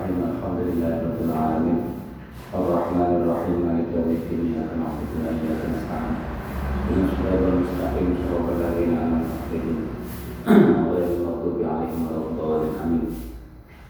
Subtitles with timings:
[0.00, 1.80] الرحيم الحمد لله رب العالمين.
[2.58, 6.16] الرحمن الرحيم مالك يوم الدين إياك نعبد وإياك نستعين.
[6.88, 9.78] اهدنا الصراط المستقيم صراط الذين أنعمت عليهم.
[10.92, 13.04] غير المغضوب عليهم ولا الضالين آمين.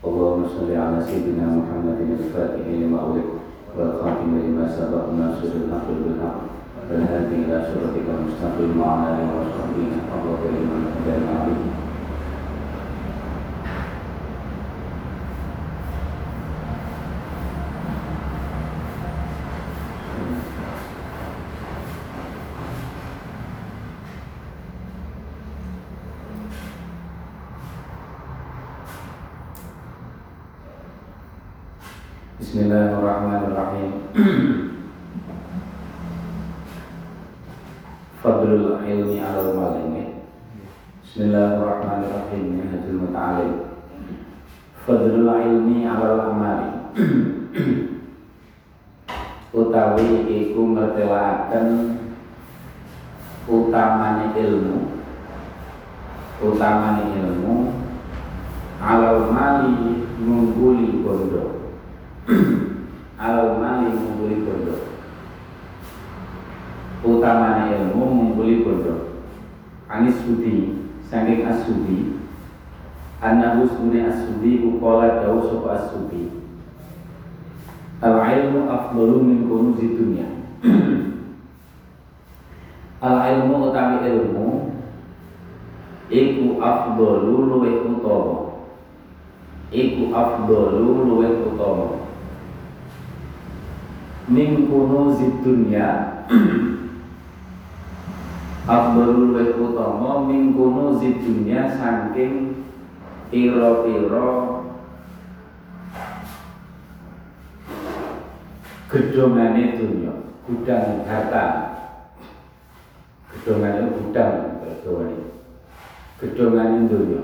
[0.06, 3.28] اللهم صل على سيدنا محمد الفاتح لما أغلق
[3.76, 6.40] والخاتم لما سبق ناصر الحق بالحق.
[6.88, 11.62] والهادي إلى صراطك المستقيم وعلى آله وصحبه حق كلمة هدانا عليه
[33.50, 34.14] Bismillahirrahmanirrahim.
[38.22, 40.22] Fadlul ilmi ala malini
[41.02, 42.42] Bismillahirrahmanirrahim.
[42.46, 43.74] Minhajul muta'alim
[44.86, 46.94] Fadlul ilmi ala amali.
[49.58, 51.98] Utawi iku mertelakan
[53.50, 54.94] Utamani ilmu.
[56.38, 57.74] Utamani ilmu
[58.78, 61.58] Alal mali Ngungguli bondo
[63.20, 64.80] al mali mengguli bondo
[67.04, 69.20] utamanya ilmu mengguli bondo
[69.92, 72.16] anis sudi saking asudi
[73.20, 76.32] anahu sunni asudi ukola jauh sopa asudi
[78.00, 80.28] al ilmu afdalu min kunuzi dunia.
[83.04, 84.48] Al ilmu utami ilmu
[86.08, 88.60] iku afdalu luwih utama.
[89.72, 91.99] Iku afdalu luwih utama
[94.30, 96.22] min kunuzid dunya
[98.70, 102.62] afdalul wa utama min kunuzid dunya saking
[103.26, 104.30] pira-pira
[108.86, 110.14] gedongane dunya
[110.46, 111.46] gudang harta.
[113.34, 115.26] Gedongane gudang gedongane
[116.22, 117.22] gedongane dunya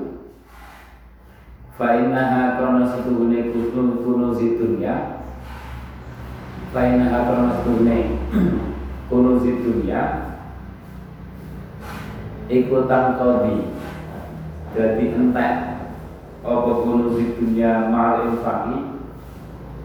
[1.79, 3.55] fa innaha kana setuhune
[4.03, 5.16] kunuzid dunya
[6.75, 8.19] Akrama sunne
[9.07, 10.03] kunuzi dunia
[12.51, 13.71] ikutan kodi
[14.75, 15.55] jadi entek.
[16.47, 18.99] Apa kunuzi dunia mal infaki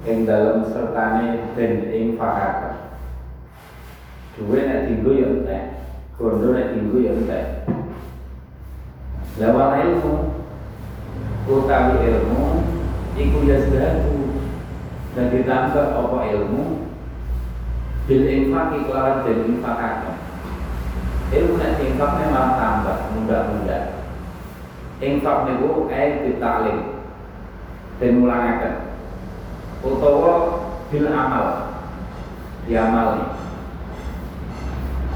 [0.06, 2.98] yang dalam sertane dan infakaka
[4.38, 5.64] duwe nek tinggu ya entek.
[6.18, 7.46] Gondo nek tinggu ya entek.
[9.38, 10.16] Lawan ilmu
[11.46, 12.44] utawi ilmu
[13.16, 13.58] iku ya
[15.16, 16.88] dan ditambah apa ilmu?
[18.10, 20.22] Bil infak kelawan dan infakakan
[21.32, 23.84] ilmu nek infak memang tambah mudah-mudah
[25.00, 27.00] infak niku eh ditalim
[28.04, 28.76] dan ulangaken
[29.80, 30.34] utawa
[30.92, 31.48] bil amal
[32.68, 33.10] diamal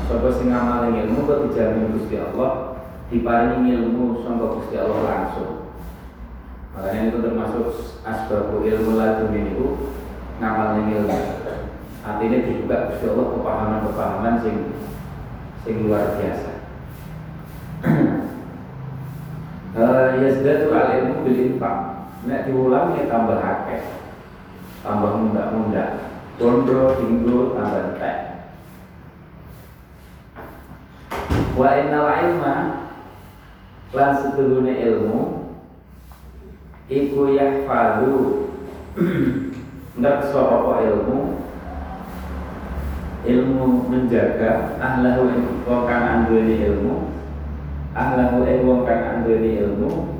[0.05, 2.77] Sopo sing ngamal ilmu kok dijamin Gusti Allah?
[3.09, 5.64] Diparingi ilmu sangka Gusti Allah langsung
[6.75, 7.65] Makanya itu termasuk
[8.03, 9.67] asbabul ilmu ladun itu
[10.43, 11.19] ngamal ilmu.
[12.03, 14.55] Artinya dibuka Gusti Allah kepahaman-kepahaman sing
[15.63, 16.51] sing luar biasa.
[19.75, 21.77] Uh, Yazdatu al ilmu bil infak.
[22.27, 23.81] Nek diulang ya tambah akeh.
[24.83, 26.11] Tambah munda-munda.
[26.35, 28.17] Bondo, dinggo, tambah entek.
[31.55, 32.55] Wa innal ilma
[33.95, 35.34] lan setuhune ilmu
[36.89, 38.45] iku yahfadu
[39.97, 41.19] ngerso apa ilmu.
[43.25, 45.33] Ilmu menjaga ahlahu
[45.65, 47.09] wong kang anduweni ilmu.
[47.97, 50.13] Ahlahu ing wong kang anduweni ilmu.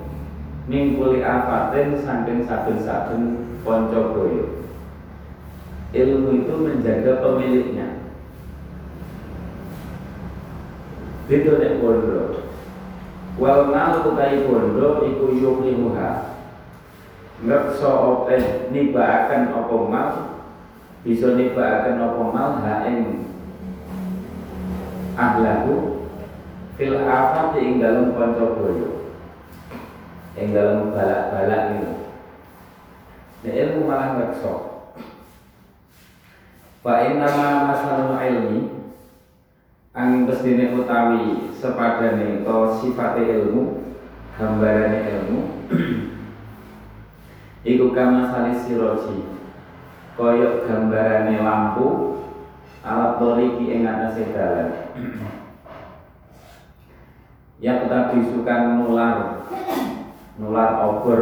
[0.66, 4.66] Mingkuli afatin saking saben-saben ponco boyo
[5.94, 7.88] ilmu itu menjaga pemiliknya.
[11.30, 12.50] Itu nek bondo.
[13.38, 16.35] Wal mal utai bondo iku yuhlimuha
[17.44, 20.10] ngerso open nibaaken apa mal?
[21.04, 22.52] Bisa nibaaken apa mal?
[22.64, 23.28] Ha ing
[25.20, 25.74] ahlahu
[26.80, 29.16] fil afat ing dalem kanca boyo
[30.36, 31.96] ing dalem balak-balak niku.
[33.44, 34.54] Nek ilmu malah ngerso.
[36.84, 38.60] Fa inna ma masalul ilmi
[39.96, 43.80] ang bestine utawi sepadane to sifate ilmu
[44.36, 45.40] gambarane ilmu
[47.66, 49.26] Iku kama salis siroji.
[50.16, 52.16] Koyok gambarane lampu
[52.86, 54.70] Alat toriki ing atase dalan.
[57.58, 59.42] Ya tetapi sukan nular
[60.38, 61.22] Nular obor.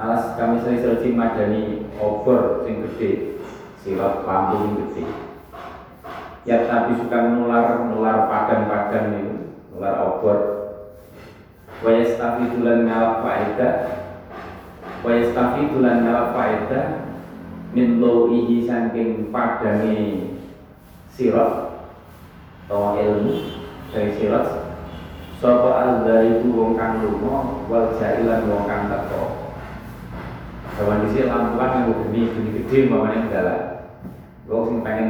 [0.00, 3.40] Alas kami sering madani obor sing gede
[3.84, 5.04] sirat lampu sing gede
[6.46, 9.34] ya tapi suka nular nular padan-padan itu
[9.74, 10.38] nular obor.
[11.82, 13.74] Wa yastafidulan ngalap faedah
[15.06, 16.86] wa yastafidulan ngalap faedah
[17.70, 20.34] min ihi saking padane
[21.14, 21.78] sirat
[22.66, 23.62] atau ilmu
[23.94, 24.74] dari sirat
[25.38, 29.46] sapa al-dhaibu wong kang lunga wal jailan wong kang teko
[30.76, 33.60] Kawan di sini lampuan yang gede, gede gede, mamanya dalam.
[34.44, 35.08] Gue sing pengen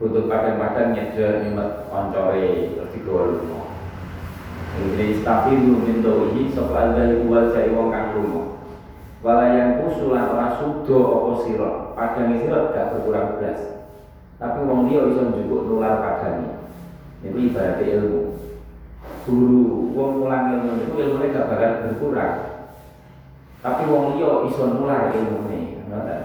[0.00, 3.36] butuh padan-padan nyejer nyemet koncore terus digawa.
[4.72, 8.55] Jadi tapi lu minto ini soal dari buat saya wong kang lunga.
[9.26, 13.58] Walayan kusulan ora sudo apa sira, padane sira gak berkurang belas.
[14.38, 16.62] Tapi wong liya iso njupuk nular padane.
[17.26, 18.38] Itu ibarat ilmu.
[19.26, 22.34] Guru wong mulang ilmu itu ilmune gak bakal berkurang
[23.64, 26.20] tapi wong liya iso nular ilmune ngoten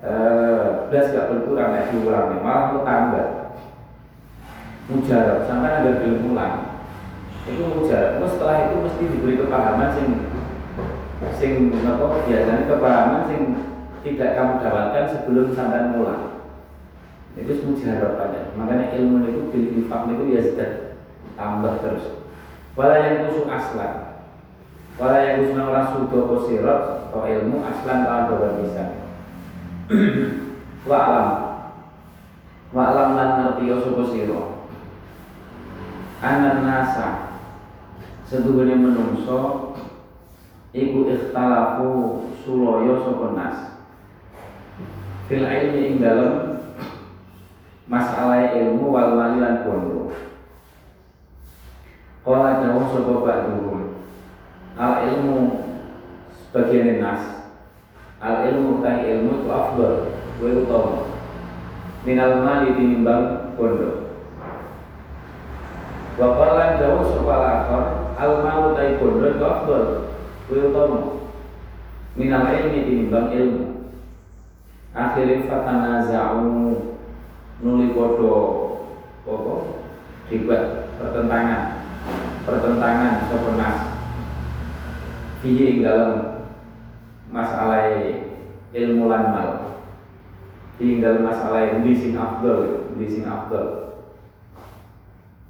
[0.00, 3.28] eh belas gak berkurang nek diulangi malah tambah
[4.86, 6.56] mujarab sampai ada belum pulang
[7.44, 10.08] itu mujarab setelah itu mesti diberi kepahaman sing
[11.40, 13.40] sing apa biasanya kepahaman sing
[14.04, 16.38] tidak kamu dapatkan sebelum sampai mulai
[17.36, 20.70] itu mujarab aja makanya ilmu itu bil infak itu ya sudah
[21.36, 22.24] tambah terus
[22.76, 24.06] walau yang kusuk aslan
[24.96, 28.84] Wala yang usna ora sudo sirat atau ilmu aslan lawan dua bisa.
[30.88, 31.28] Wa alam.
[32.72, 33.76] Wa alam lan ngerti
[34.08, 34.42] sira.
[36.24, 37.36] Anan nasa
[38.24, 39.65] seduhune menungso
[40.76, 43.56] iku ikhtalafu suloyo sapa nas.
[45.26, 46.60] Fil ilmi ing dalem
[47.88, 50.12] masalah ilmu wal mali lan bondo.
[52.20, 53.80] Kala dawuh sapa ba'duhum
[54.76, 55.36] al ilmu
[56.36, 57.48] sebagian nas.
[58.20, 61.08] Al ilmu kai ilmu itu afdol gue utama.
[62.04, 64.06] Minal mali tinimbang bondo
[66.16, 67.84] Wapalan jauh soal akor
[68.16, 70.15] al malu tai bondo itu afdol
[70.50, 71.00] utama.
[72.16, 73.64] Minal ilmi tinimbang ilmu.
[74.96, 76.72] Akhirnya fatana za'u
[77.60, 78.34] nuli bodo
[79.28, 79.54] apa
[80.32, 81.84] dibuat pertentangan.
[82.46, 83.76] Pertentangan sopenas
[85.44, 86.12] fihi ing dalam
[87.28, 87.92] masalah
[88.72, 89.50] ilmu lan mal
[90.80, 93.96] dalam masalah afdal endi sing afdal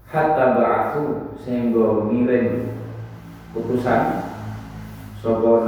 [0.06, 2.78] hatta ba'athu sehingga ngirim
[3.50, 4.25] putusan
[5.26, 5.66] sapa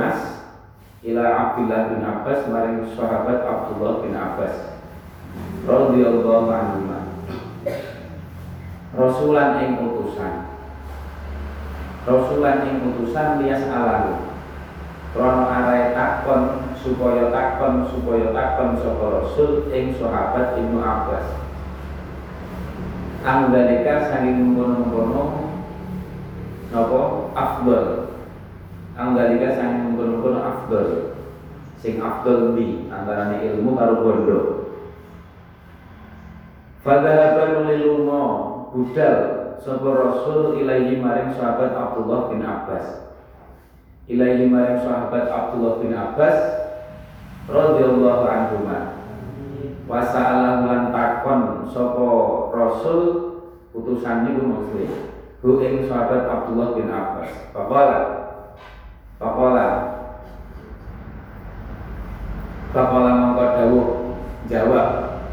[1.03, 4.79] ila Abdullah bin Abbas maring sahabat Abdullah bin Abbas.
[5.67, 6.87] Radhiyallahu anhu
[8.95, 10.47] Rasulan ing utusan.
[12.07, 14.31] Rasulan ing utusan lias alam
[15.13, 21.27] Krono arai takon supaya takon supaya takon sapa Rasul ing sahabat Ibnu Abbas.
[23.27, 25.51] Anggalika saking mengkono-mengkono
[26.71, 27.01] Napa
[27.35, 28.08] afdal
[28.99, 30.89] Anggalika saking mengkono-mengkono afdal
[31.79, 34.41] Sing afdal di antaranya ilmu karo bondo.
[36.83, 38.23] Fadhahaban lilungo
[38.75, 39.17] budal.
[39.63, 43.07] Sapa Rasul ilaihi maring sahabat Abdullah bin Abbas.
[44.11, 46.37] Ilaihi maring sahabat Abdullah bin Abbas
[47.47, 48.67] radhiyallahu anhu.
[49.87, 51.41] Wa sa'alahu lan takon
[51.71, 52.07] sapa
[52.51, 53.03] Rasul
[53.71, 57.31] utusan niku maksudnya hu ing sahabat Abdullah bin Abbas.
[57.55, 58.28] Faqala
[59.19, 59.67] Faqala
[62.71, 63.87] Faqala mangko dawuh
[64.47, 64.89] jawab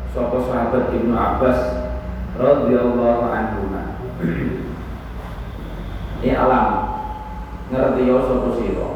[0.10, 1.60] sapa sahabat Ibnu Abbas
[2.34, 3.62] radhiyallahu anhu?
[6.26, 6.68] Ini alam
[7.70, 8.90] ngerti yo sapa sira?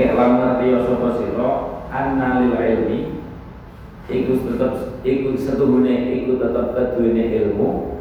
[0.00, 1.50] Alam ngerti yo sapa sira?
[1.92, 3.20] Anna lil ilmi
[4.08, 8.00] iku tetep iku setuhune iku tetep keduwene ilmu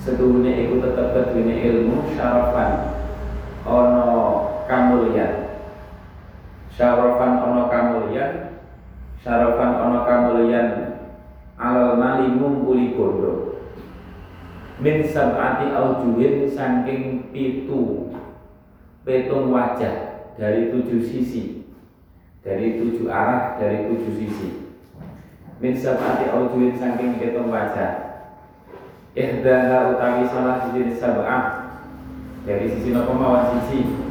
[0.00, 2.98] setuhune iku tetep keduwene ilmu syarafan.
[3.62, 4.41] Ana
[4.72, 5.32] kamulyan
[6.72, 8.32] syarafan ana kamulyan
[9.20, 10.68] syarafan ana kamulyan
[11.60, 13.60] alal mali ngumpuli bondo.
[14.80, 18.10] Min sab'ati aujuhin saking pitu
[19.04, 21.68] petung wajah dari tujuh sisi
[22.40, 24.72] dari tujuh arah dari tujuh sisi.
[25.60, 28.10] Min sab'ati aujuhin saking petung wajah.
[29.12, 31.44] Ihdaha utawi salah sisi sab'ah
[32.48, 34.01] dari sisi nopo mawon sisi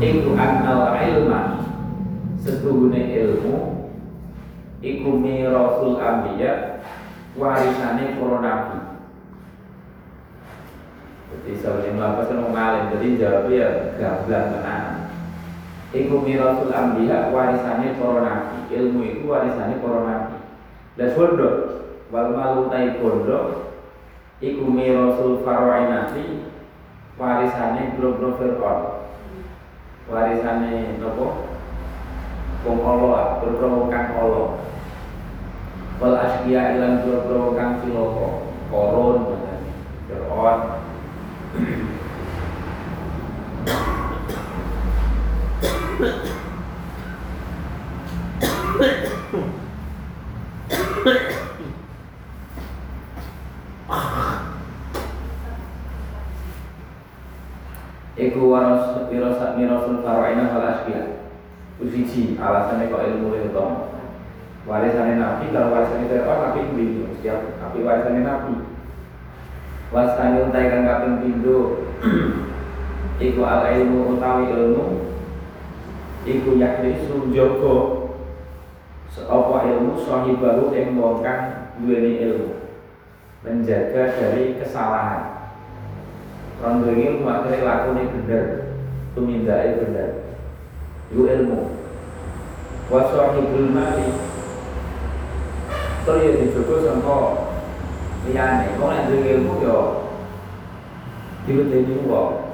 [0.00, 1.60] iku annal ilma
[2.40, 3.56] setuhune ilmu
[4.80, 6.80] iku mirasul anbiya
[7.36, 8.90] warisane para nabi
[11.30, 14.84] jadi sebagai melapas kan ngalim, jadi jawabnya ya gablang tenan.
[15.94, 18.56] Iku mirasul ambiya warisane para nabi.
[18.74, 20.36] Ilmu iku warisane para nabi.
[20.98, 21.50] Dan bondo
[22.10, 23.70] wal malu tai bondo
[24.42, 26.50] iku mirasul farainati
[27.14, 28.89] warisane bro-bro Fir'aun.
[30.10, 31.46] Warisane nopo?
[32.66, 33.38] Wong Allah,
[33.94, 34.58] kang Allah.
[36.02, 37.06] Wal asbiya ilan
[37.54, 38.50] kang ciloko.
[38.74, 39.38] Korun,
[40.10, 40.79] Fir'aun.
[60.16, 61.02] Faraina wal asbiya.
[61.80, 63.66] Usiji alasannya kok ilmu itu
[64.68, 68.54] Warisannya Nabi, kalau warisannya Fir'aun Nabi bingung setiap tapi warisannya Nabi.
[69.90, 71.58] Wasani untaikan kaping pindo
[73.20, 75.12] Iku al ilmu utawi ilmu.
[76.24, 77.74] Iku yakrisu joko
[79.12, 82.70] seapa ilmu sahibahu ing wong kang duweni ilmu.
[83.44, 85.52] Menjaga dari kesalahan.
[86.60, 88.69] Rondo ilmu akhirnya lakune bener
[89.14, 90.10] tumindake bener
[91.10, 91.74] itu ilmu
[92.90, 94.08] wa sahibul mali
[96.06, 97.18] terus ya dijogo sangka
[98.26, 99.78] liyane wong nek duwe ilmu yo
[101.46, 102.50] diwedeni wong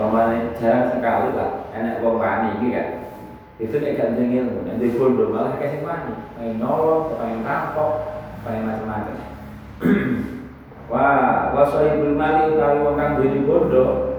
[0.00, 2.88] Pemane jarang sekali lah enak wong wani iki kan.
[3.60, 8.08] Itu nek gak jeneng ilmu, nek bondo malah kasih wani, pengen nolong, pengen rampok,
[8.40, 9.16] pengen macam-macam.
[10.88, 14.09] Wah, wa sahibul mali utawi wong kang duweni bondo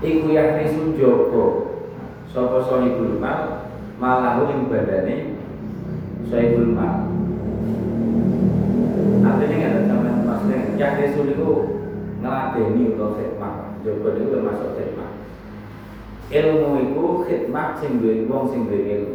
[0.00, 1.44] iku yakni joko.
[2.30, 3.66] Sapa sahibul mal
[3.98, 5.36] malahu ing badane
[6.28, 7.08] sahibul mal.
[9.20, 11.50] Artinya nggak ada sama maksudnya yakni itu
[12.20, 13.54] ngeladeni utawa khidmat.
[13.80, 15.10] Joko itu termasuk khidmat
[16.30, 19.14] ilmu itu khidmat sing duwe wong sing duwe ilmu.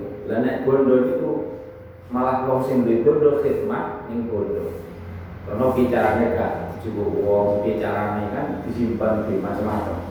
[0.68, 1.32] Bondo itu
[2.12, 4.84] malah wong sing duwe bondo khidmat ning bondo.
[5.48, 10.05] Karena bicaranya gak cukup wong bicaranya kan disimpan di macam-macam.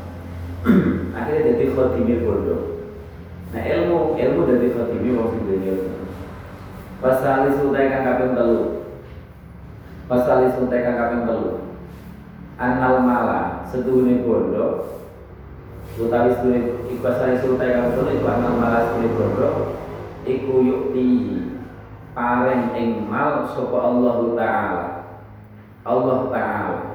[1.17, 2.57] Akhirnya jadi khotimir bondo.
[3.53, 5.75] Nah ilmu ilmu jadi khotimir wong sing duwe.
[7.05, 8.89] Pasal sultai kang kaping telu.
[10.09, 11.53] Pasal sultai kang kaping telu.
[12.57, 14.95] Anal mala seduhune bondo
[15.95, 16.59] utawi sedune
[16.91, 19.49] iku asale sultai kang telu iku amal malas sedune bondo
[20.27, 21.11] iku yukti
[22.19, 24.87] paling ing mal sapa Allah taala
[25.87, 26.94] Allah taala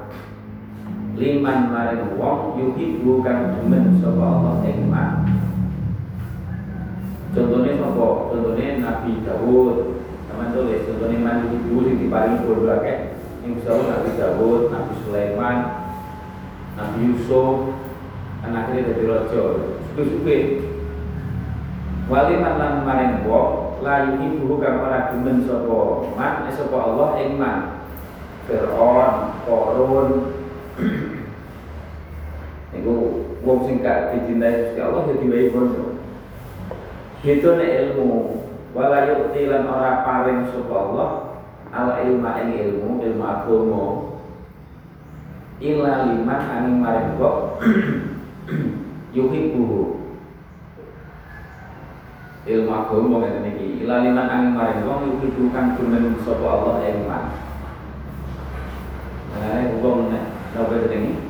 [1.20, 5.20] liman maring wong yuhibbu kang demen sapa Allah ing mal
[7.36, 8.06] contohnya sapa?
[8.32, 9.76] Contohnya Nabi Dawud.
[10.26, 12.98] Sama tulis contohnya man yuhibbu sing diparingi bondo akeh.
[13.44, 15.56] Ing Nabi Dawud Nabi Sulaiman
[16.80, 17.76] Nabi Yusuf
[18.40, 19.42] akhirnya jadi rojo
[19.92, 20.36] suke-suke
[22.08, 27.20] wali man lan maring wong la yuhibu kang ora demen sapa man eh sapa Allah
[27.20, 27.58] ing man.
[28.50, 30.08] Fir'aun, Korun
[33.50, 35.98] wong sing gak dicintai Gusti Allah ya diwai bondo.
[37.26, 38.38] Itu nek ilmu.
[38.70, 41.10] Wala yu'ti lan ora paring sapa Allah
[41.74, 43.84] al ilma ing ilmu ilmu agama.
[45.58, 47.36] Illa liman aning maring kok
[49.18, 49.98] yuhibbuhu.
[52.46, 57.24] Ilmu agama ngeten iki ila liman angin maring wong yuhibbu kang demen sapa Allah iman
[59.30, 61.29] Nah, wong nek napa jenenge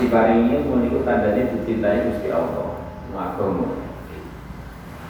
[0.00, 2.80] diparingi ilmu niku tandane dicintai Gusti Allah
[3.14, 3.68] agama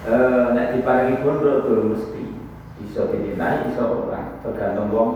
[0.04, 2.36] eh nek diparingi bondo durung mesti
[2.84, 5.10] iso dicintai iso ora tergantung wong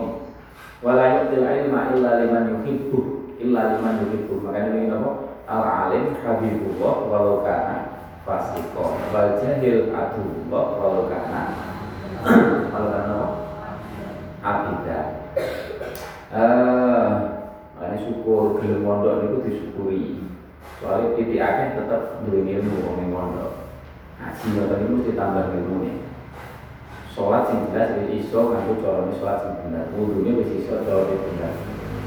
[0.81, 2.99] wala yu'til ilma illa liman yuhibbu
[3.39, 4.39] illa liman yuhibbu.
[4.43, 5.11] Makanya ini napa
[5.43, 11.41] al alim habibullah walau kana fasiko wal jahil adullah walau kana
[12.71, 13.17] walau kana
[14.39, 14.99] abida
[16.31, 17.11] eh
[17.79, 20.29] ini syukur gelem mondok niku disyukuri.
[20.79, 23.67] Soalnya titik akeh tetap duwe ilmu wong ning mondok.
[24.19, 25.93] Ngaji ngoten niku mesti tambah ilmune
[27.09, 29.91] sholat sing jelas wis iso nganggo carane sholat sing bener.
[29.91, 31.53] Wudune wis iso carane bener.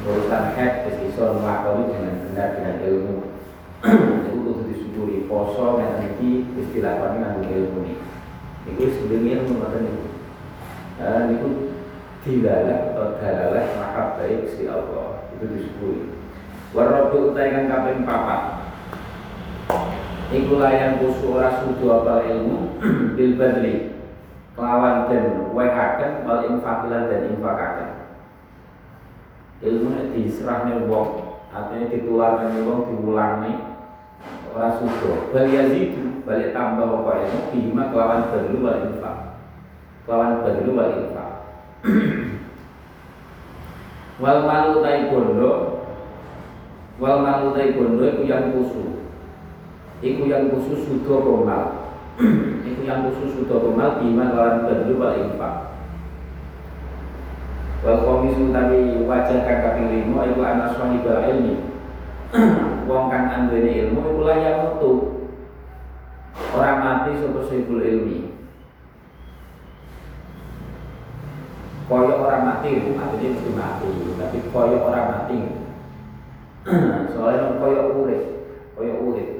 [0.08, 3.16] Urusan head wis iso nglakoni dengan benar dengan ilmu.
[3.84, 5.28] Itu kudu disyukuri.
[5.28, 7.96] Poso ngeten iki wis dilakoni nganggo ilmu iki
[8.72, 10.08] iku sebenarnya ilmu ngoten niku.
[11.02, 11.48] Niku
[12.22, 15.28] dilalah atau dalalah mahabbah Gusti Allah.
[15.36, 16.21] Itu disyukuri
[16.72, 18.40] warabu utai kang kaping papat
[20.32, 22.80] iku layan kusu ora sudu apal ilmu
[23.16, 23.92] bil badli
[24.56, 27.90] kelawan dan wehaken wal infakilan dan infakaken
[29.60, 33.72] ilmu diserahne wong artinya ditularne wong diulangi
[34.52, 35.32] Ora sudo.
[35.32, 39.16] Bal yazidu balik tambah apa ilmu bima kelawan badlu wal infak.
[40.04, 41.30] Kelawan badlu wal infak.
[44.22, 45.71] wal malu tai bondo
[47.00, 48.84] wal malu tai bondo iku yang kusu.
[50.02, 51.94] Iku yang khusus sudo romal.
[52.68, 55.54] iku yang khusus sudo romal bima kelawan badlu wal infak.
[57.86, 58.50] Wal komisu
[59.06, 61.56] wajah kang kaping lima iku ana sahibul ilmi.
[62.90, 64.92] Wong kang anduweni ilmu iku layak metu.
[66.52, 68.32] Ora mati sapa sahibul ilmi.
[71.92, 75.61] Koyo orang mati, artinya mesti mati, tapi koyo orang mati.
[77.12, 78.22] Soalnya koyo urip,
[78.78, 79.30] koyo urip.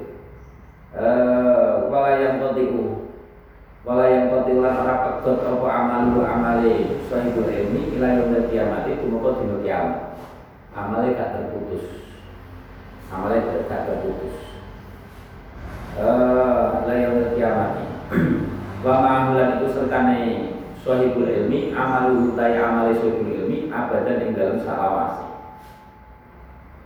[0.93, 3.09] Eh, wala yang tadiku
[3.83, 9.39] wala yang kotilan ora pegot apa amalu amale sahibul ilmi ila yaumil kiamat itu moko
[9.41, 10.19] dina kiamat.
[10.75, 12.13] Amale gak terputus.
[13.09, 14.35] Amale gak terputus.
[15.97, 17.71] Eh la yaumil kiamat
[18.85, 20.21] wa ma'amulan itu sertane
[20.85, 25.32] sahibul ilmi amalu hutaya amale sahibul ilmi abadan ing dalam salawasi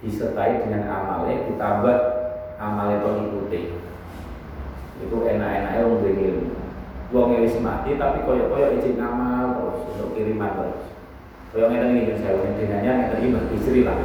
[0.06, 1.98] disertai dengan amale ditambah
[2.62, 3.74] amale pengikuti
[4.98, 6.58] itu enak-enaknya wong ilmu
[7.14, 10.80] wong wis mati tapi koyo-koyo izin ngamal terus untuk kiriman terus.
[11.56, 13.98] Koyo ngeten iki saya dengannya ngeten iki Mbah Bisri lah.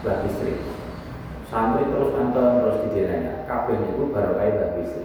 [0.00, 0.54] Mbah Bisri.
[1.52, 3.44] Santri terus nonton terus di dengannya.
[3.44, 5.04] Kabeh niku baru kae Mbah Bisri.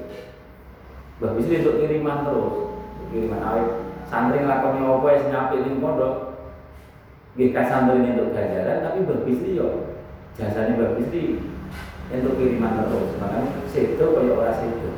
[1.19, 2.55] Mbah Bisri untuk kiriman terus.
[3.11, 3.67] Kiriman awet
[4.07, 6.15] santri nglakoni apa wis nyapik ning pondok.
[7.35, 9.96] Nggih santri untuk ganjaran tapi Mbah Bisri yo
[10.37, 11.41] jasane Mbah Bisri
[12.13, 13.19] untuk kiriman terus.
[13.19, 14.95] Makanya sedo koyo ora sedo.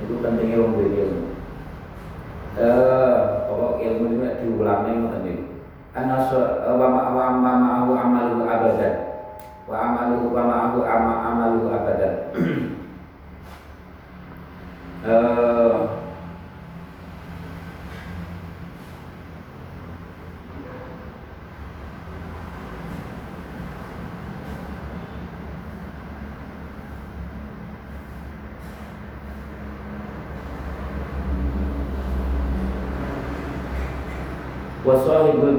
[0.00, 1.30] Itu pentingnya wong duwe
[2.58, 5.44] eh pokok ilmu ini diulangi ngoten niku
[5.94, 8.94] ana eh, wa ma wa ma ma'ahu amalu abadan
[9.70, 12.14] wa amalu wa ma'ahu amalu abadan
[15.06, 15.79] eh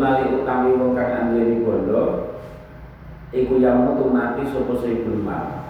[0.01, 2.33] mali utami wong kang anduweni bondo
[3.29, 5.61] iku yang mutu mati sapa sahibul mal.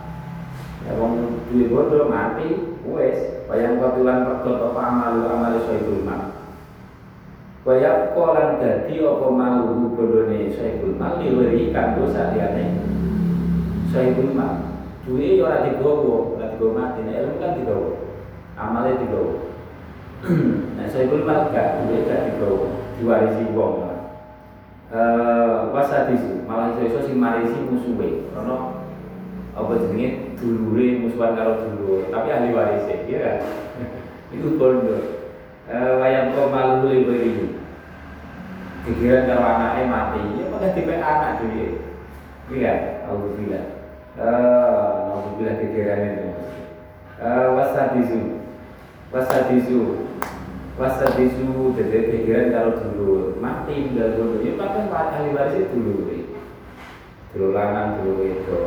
[0.88, 6.32] Ya wong duwe bondo mati wis bayang ketulan perkot apa amalu amali sahibul mal.
[7.62, 12.80] Kaya kolan dadi apa malu bondone sahibul mal liwiri kanggo saliyane
[13.92, 14.72] sahibul mal.
[15.02, 17.90] Duwe ora digowo, ora digowo mati, nek ilmu kan digowo.
[18.54, 19.50] Amale digowo.
[20.78, 23.91] Nah, sahibul mal gak duwe gak digowo diwarisi wong.
[25.72, 28.28] Wasadisu malah iso-iso sing marisi musuhe.
[28.36, 28.84] Ono
[29.56, 33.38] apa jenenge dulure musuhan karo dulur, tapi ahli waris ya kan.
[34.36, 35.24] Itu bondo.
[35.72, 37.56] Eh wayang kok malu beri.
[38.82, 41.68] Kegiatan karo anaknya mati, ya malah tipe anak dhewe.
[42.52, 42.74] Iya,
[43.08, 43.64] alhamdulillah.
[44.20, 46.28] Eh, alhamdulillah kegiatan itu.
[47.22, 48.20] Eh wasadisu.
[49.16, 49.80] Wasadisu
[50.82, 53.38] wasadisu jadi pikiran kalau dulu.
[53.38, 54.42] Mati tinggal dulu.
[54.42, 56.22] Ya bahkan ahli waris itu dulu
[57.32, 58.60] dulu lanang dulu itu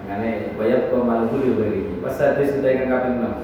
[0.00, 3.36] makanya banyak pemalu dulu ini wasadis kita yang kaping enam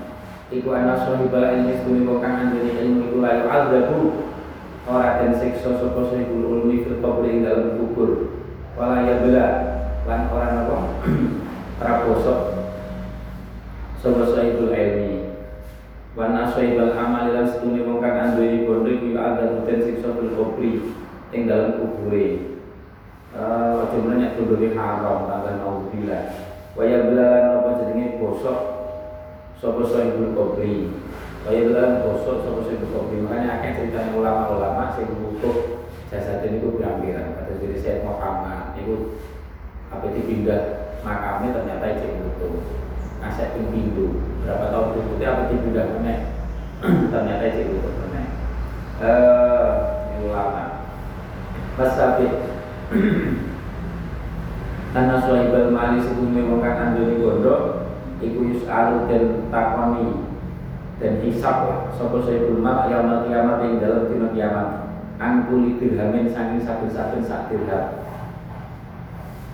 [0.50, 4.02] Iku anak sohibal ilmi stuni bokangan jadi ilmu iku layu azabu
[4.82, 8.34] Orang dan seksa sopo sohibul ulmi fil kubri dalam kubur.
[8.74, 9.46] Wala ya bela
[10.08, 10.76] Lan orang apa?
[11.78, 12.40] Trabosok
[14.02, 15.09] Sopo sohibul ilmi
[16.18, 20.90] wa nasaibal amal lan setune wong kang anduweni bondo iku ada muten siksa fil kubri
[21.30, 22.50] ing dalem kubure.
[23.30, 26.22] Eh menyak bondone haram tanggal naudzubillah
[26.74, 28.58] wa ya belalan apa jenenge bosok
[29.58, 30.90] sapa sahibul kubri
[31.46, 36.58] wa ya belalan bosok sapa sahibul kubri makanya akeh ceritanya ulama-ulama sing butuh jasad ini
[36.58, 39.22] ku pirang-pirang kata jadi Syekh Muhammad itu
[39.94, 40.62] apa dipindah
[41.06, 42.54] makamnya ternyata itu butuh
[43.22, 44.06] ngasih ping pintu
[44.44, 46.18] berapa tahun berikutnya pintu dah meneh
[46.82, 48.26] ternyata itu untuk meneh
[49.04, 49.70] eh
[50.24, 50.64] ulama
[51.78, 52.32] Fasabit
[54.90, 57.86] Karena suhaibal mali sebelumnya wong kang andoni gondo
[58.18, 60.26] Iku yus'alu dan takoni
[60.98, 61.80] Dan hisap lah.
[61.94, 64.68] Sopo suhaibul mal Yamal kiamat yang dalam dino kiamat.
[65.16, 68.09] Angkuli dirhamin saking saben-saben sak dirham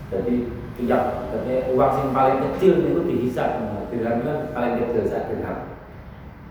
[0.07, 0.35] Jadi
[0.77, 5.73] tiap jadi uang yang paling kecil itu dihisap dirham kan paling kecil saat dirham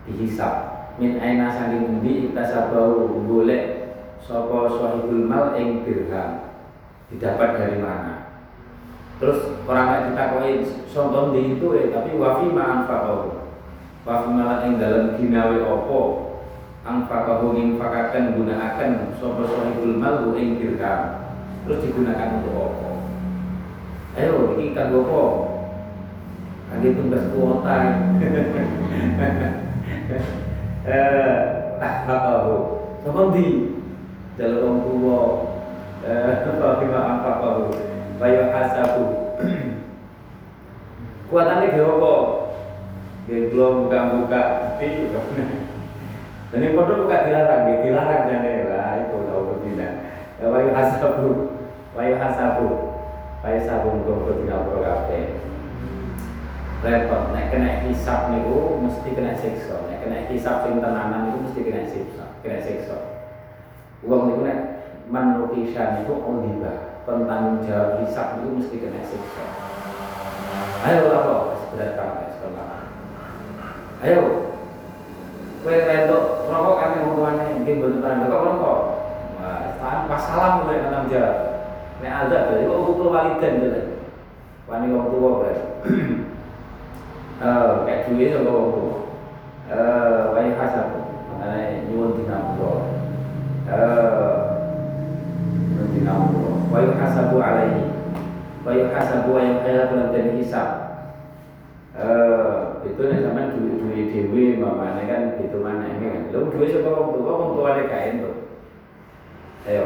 [0.02, 0.54] dihisap
[0.98, 6.58] min aina saking endi iktasabau golek sapa sahibul mal ing dirham
[7.06, 8.26] didapat dari mana
[9.16, 10.60] Terus orang yang ditakoi
[10.92, 13.48] sonton di itu eh tapi wafi ma anfaqahu.
[14.04, 16.00] Wafi malah ing dalam ginawe opo
[16.84, 21.32] anfaqahu ing fakakan gunakan sapa sahibul mal ing dirham.
[21.64, 22.95] Terus digunakan untuk opo?
[24.16, 25.22] Ayo ini kan opo?
[26.72, 27.76] Kali tugas kuota.
[30.86, 31.56] Eh.
[33.06, 33.46] Sonton di
[34.34, 35.20] dalam orang tua
[36.06, 37.70] eh wafi ma anfaqahu
[38.18, 39.04] Bayu hasabu
[41.30, 42.14] kuatannya dia apa?
[43.26, 44.42] Dia belum buka-buka
[46.46, 49.58] dan ini foto buka dilarang, dia dilarang jadi lah itu tahu.
[50.38, 51.58] Ya bayu hasabu,
[51.98, 52.95] bayu hasabu,
[53.44, 55.20] bayu sabu untuk ketika berkafe.
[56.84, 59.88] Repot, nek kena hisap niku mesti kena siksa.
[59.88, 62.96] Nek kena hisap sing tenanan niku mesti kena siksa, kena siksa.
[64.04, 64.58] Uang niku nek
[65.08, 69.44] manukishan niku ondiba penanggung jawab hisap itu mesti kena siksa.
[70.86, 71.34] Ayo apa?
[71.74, 72.68] Berat kamu sekolah.
[74.04, 74.22] Ayo.
[75.66, 78.80] Kue rentok rokok kan hubungannya mungkin betul rokok rokok.
[79.42, 81.45] Wah, pas salam mulai penanggung jawab.
[82.02, 83.84] Nek tuh, itu hukum walidan tuh.
[84.66, 85.64] Wani wong tua berarti.
[87.36, 88.96] Eh, kayak duit sama wong tua.
[89.68, 90.88] Eh, wani hasab.
[91.28, 92.72] Makanya nyuwun dinamuro.
[93.68, 94.36] Eh,
[96.80, 97.86] yuhasabu alaihi
[101.96, 104.60] eh itu nek sampean duwe-duwe
[105.08, 107.50] kan gitu mana ini kan lho duwe sapa wong tuwa wong
[107.88, 108.36] gak entuk
[109.64, 109.84] ayo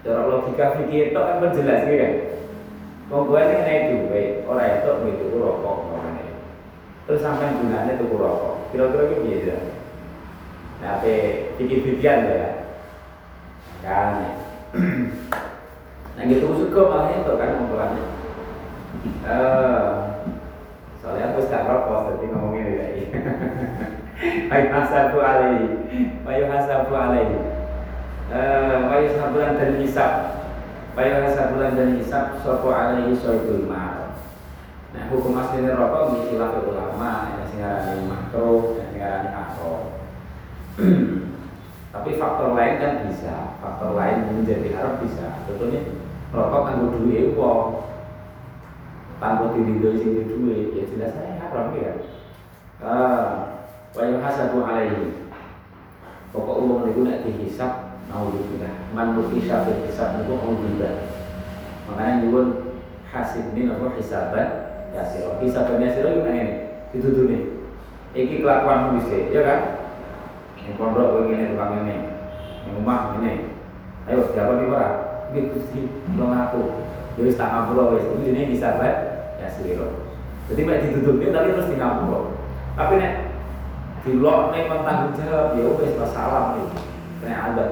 [0.00, 2.14] cara logika fikih itu kan menjelas kan.
[3.10, 6.30] Wong tuwa ini nek duwe ora entuk gitu rokok mamane
[7.04, 8.70] terus sampean gunane tuku rokok.
[8.70, 9.58] Kira-kira ki piye ya
[10.80, 11.14] nah pe
[11.60, 12.48] fikih-fikihan ya?
[13.84, 14.10] Kan
[16.16, 18.04] nah gitu suka malah itu kan ngomongnya
[19.26, 19.88] eh
[21.02, 23.04] soalnya aku sekarang rokok jadi ngomongin lagi
[24.20, 25.80] Bayu hasabu alaihi.
[26.28, 27.59] Bayu hasabu alaihi
[28.30, 30.12] Bayu sabulan dan hisab
[30.94, 34.14] Bayu hasabulan dan hisab Sopo alaihi soibul mal
[34.94, 39.74] Nah hukum aslinya rokok Mikilah ulama Yang singarani makro Yang singarani akro
[41.90, 45.42] Tapi faktor lain kan bisa, faktor lain menjadi haram bisa.
[45.42, 45.90] Contohnya
[46.30, 47.82] rokok kan duit uang,
[49.18, 51.98] tanpa diri sing duit, ya jelas saya haram ya.
[52.78, 53.26] Ah,
[53.90, 55.34] wa yuhasabu alaihi.
[56.30, 58.70] Pokok uang itu nak dihisap, juga.
[58.90, 60.90] Man hisab hisab itu juga.
[61.90, 62.46] Makanya nyuwun
[63.10, 64.48] hasib ini nopo hisaban
[64.94, 65.26] yasir.
[65.42, 66.54] Hisaban yasir itu nang ini,
[66.94, 67.42] dituduh nih.
[68.14, 69.60] Iki kelakuan bisa, ya kan?
[70.58, 72.10] Yang pondok begini tukang ini,
[72.66, 73.54] yang rumah ini.
[74.06, 74.90] Ayo siapa nih pak?
[75.30, 75.80] Ini gusti
[76.14, 76.62] belum aku.
[77.18, 78.06] Jadi tak ngapur wes.
[78.26, 78.94] Ini bisa pak?
[79.38, 80.10] Ya seliro.
[80.50, 82.34] Jadi mek ditutupin tadi terus di ngapur.
[82.74, 83.14] Tapi nek
[84.02, 86.66] di lock nih tanggung jawab ya wes masalah nih.
[87.26, 87.66] Nek ada.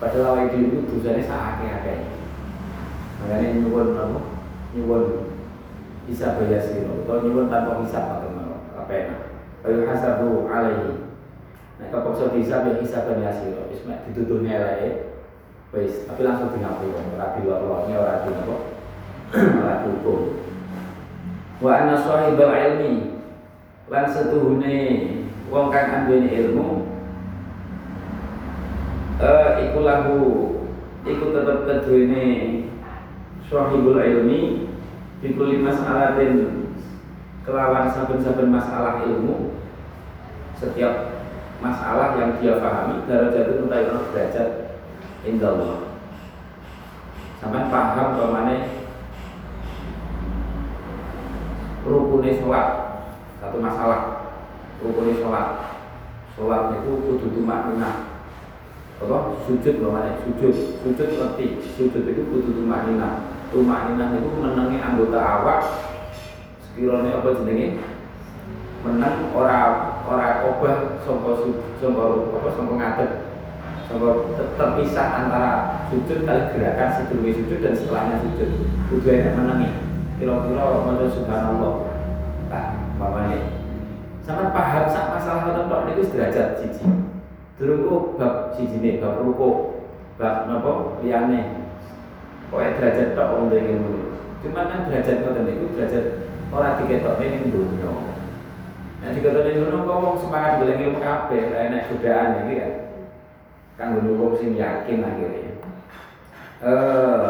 [0.00, 2.00] Padahal awal itu dosanya sangat akeh
[3.20, 4.20] Makanya nyuwun apa?
[4.72, 5.04] Nyuwun
[6.08, 7.04] bisa bayar siro.
[7.04, 9.20] Kalau nyuwun tanpa hisap atau apa enak.
[9.60, 11.10] Ayo hasabu alaihi
[11.80, 15.16] Nah, kepaksa bisa ya hisaban yasiro, wis mek dituduhne eleke.
[15.72, 18.56] Wis, tapi langsung di ngapi wong, ora di luar-luarnya ora di napa?
[19.32, 20.20] Ora hukum.
[21.64, 23.16] Wa anna sahibal ilmi
[23.88, 24.76] lan setuhune
[25.48, 26.89] wong kang anduweni ilmu
[29.20, 30.16] eh iku lahu
[31.04, 32.24] iku tetep keduwene
[33.52, 34.72] sahibul ilmi
[35.20, 36.64] bikuli mas'alatin
[37.44, 39.52] kelawan saben-saben masalah ilmu
[40.56, 41.20] setiap
[41.60, 44.48] masalah yang dia pahami darajat itu ono derajat
[45.44, 45.78] Allah
[47.44, 48.56] sampai paham bagaimana
[51.84, 52.68] rukunnya sholat
[53.40, 54.32] satu masalah
[54.80, 55.48] rukunnya sholat.
[56.36, 57.68] Sholat itu kudu tumak
[59.00, 59.40] apa?
[59.48, 60.54] Sujud bagaimana sujud.
[60.84, 61.46] Sujud ngerti.
[61.72, 65.60] Sujud itu kudu tumak nina tumak nina itu menangi anggota awak.
[66.68, 67.80] Sekiranya apa jenenge?
[68.80, 71.32] Menang orang orang obah sangka
[71.80, 72.04] sangka
[72.36, 73.10] apa sangka ngadeg.
[73.88, 74.10] Sangka
[74.60, 75.52] terpisah antara
[75.88, 78.50] sujud kali gerakan sebelum sujud dan setelahnya sujud.
[78.92, 79.68] Kudu enak menangi
[80.20, 81.74] kira-kira maca subhanallah.
[82.52, 82.64] Tak
[83.00, 83.60] mamane
[84.30, 87.09] sama paham sak masalah ngoten niku derajat siji
[87.60, 89.76] durung bab sijine bab ruku
[90.16, 91.68] bab napa liyane.
[92.48, 96.04] Pokoke derajat tok wong ilmu cuman kan derajat ngoten niku derajat
[96.50, 97.52] ora diketokne ning
[99.00, 102.72] Nah dikatakan ini ngono kok wong semangat golek ilmu kabeh, lah enak godaan iki kan.
[103.80, 105.52] Kanggo wong sing yakin akhirnya.
[106.60, 107.28] Eh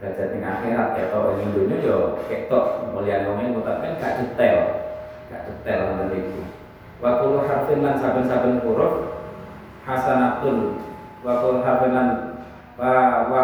[0.00, 4.58] derajat ning akhirat ketok ning dunya yo ketok mulyane wong tapi kan gak detail.
[5.28, 6.40] Gak detail ngoten iku
[7.02, 9.11] wa kullu harfin lan saben-saben huruf
[9.82, 10.78] hasanatun
[11.22, 12.08] wa kullu harfin lan
[12.78, 12.92] wa
[13.30, 13.42] wa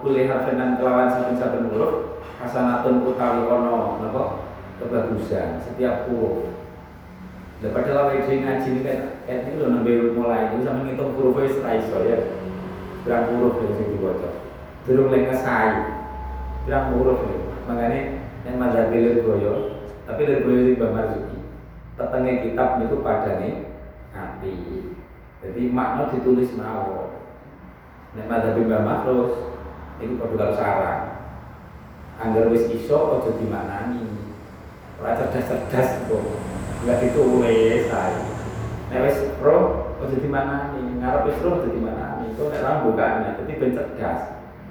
[0.00, 4.22] kulli harfin lan kelawan saben-saben huruf hasanatun utawi ono napa?
[4.74, 6.50] Kebagusan setiap huruf.
[7.62, 8.98] Lah padahal awake dhewe ngaji ini kan
[9.30, 10.50] ini lho nembe mulai.
[10.50, 12.18] Itu sama ngitung huruf wis ra iso ya.
[13.06, 14.28] Berang huruf yang sing dibaca.
[14.84, 15.72] Durung lek ngesai.
[16.66, 17.22] Bilang huruf
[17.64, 21.38] makanya yang mazhab Lirboyo tapi Lirboyo di Mbak Marzuki
[21.96, 23.72] petengnya kitab itu pada nih
[24.12, 24.52] hati
[25.44, 27.12] jadi makna ditulis mau
[28.16, 29.32] yang mazhab Mbak Makros
[30.00, 31.02] itu pada kalau sarang.
[32.16, 34.08] Anggar wis iso ojo dimaknani.
[34.96, 36.24] Ora cerdas-cerdas kok
[36.80, 38.22] enggak ditulis saya
[38.88, 40.96] nek wis pro ojo dimaknani.
[41.02, 42.32] Ngarep wis pro ojo dimaknani.
[42.32, 44.20] Itu nek rambukane jadi ben cerdas.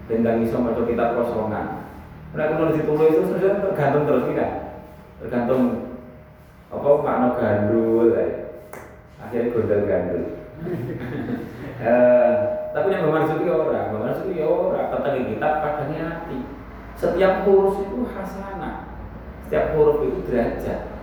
[0.10, 1.86] Ben iso maca kitab kosongan.
[2.34, 4.52] Nah kalau ditulis itu sudah tergantung terus kan,
[5.22, 5.94] tergantung
[6.74, 8.50] apa makna gandul, ya.
[9.22, 10.43] akhirnya gondol gandul.
[11.90, 12.36] eh,
[12.72, 16.40] tapi yang memasuki orang, memasuki orang, kata kita padanya hati.
[16.94, 18.88] Setiap huruf itu hasanah,
[19.46, 20.94] setiap huruf itu derajat.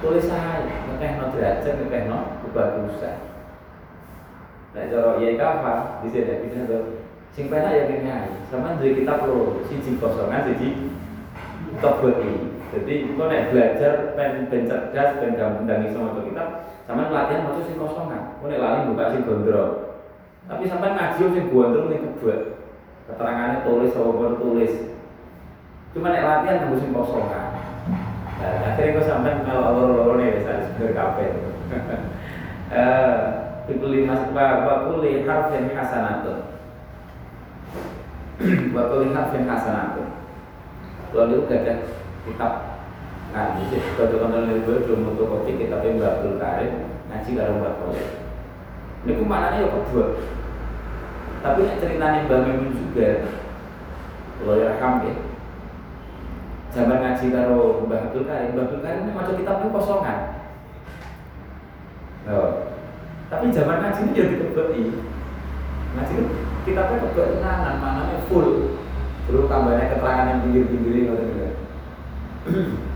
[0.00, 0.96] Tulis saya, no
[1.32, 1.74] derajat,
[2.08, 3.18] no kebagusan.
[4.70, 6.62] Nah, cara iya kapan, bisa ada bisa
[7.30, 10.90] sing penak ya kene sama duwe kitab loro siji kosongan siji
[11.78, 12.18] tebel
[12.70, 15.98] jadi kok nek belajar pen ben cerdas ben gampang iso
[16.90, 18.34] sama latihan maca sing kosongan.
[18.42, 20.02] Nek lali buka sing gondrong.
[20.50, 22.58] Tapi sampai ngaji sing gondrong ning kebet
[23.06, 24.72] keterangannya tulis apa tulis.
[25.94, 27.46] Cuma nek latihan nganggo sing kosongan.
[28.42, 31.28] Nah, akhirnya kok sampai kalau loro-loro nih bisa disebut kafe
[33.68, 36.38] Bikuli mas bakuli harfin hasanatun.
[38.74, 40.08] Kulli harfin hasanatun.
[41.14, 41.74] Kalau itu gak ada
[42.26, 42.69] kitab
[43.30, 46.72] ngaji sih kalau kalau dari gue belum untuk kopi kitab yang Abdul Karim
[47.06, 48.08] ngaji karo Mbak Kolek
[49.00, 50.06] ini ku maknanya ya kedua.
[51.40, 53.08] Tapi yang ceritanya Mbak Mimun juga
[54.40, 55.14] kalau ya ham ya.
[56.70, 60.18] Zaman ngaji karo Mbak Abdul Karim Mbak Abdul Karim ini macam kitabnya kosongan.
[62.28, 62.52] Oh.
[63.32, 64.82] tapi zaman ngaji ini jadi kebeti
[65.96, 66.24] ngaji itu
[66.68, 68.76] kitabnya kebenaran maknanya full.
[69.24, 71.48] Perlu tambahnya keterangan yang pinggir-pinggir ini ngoten juga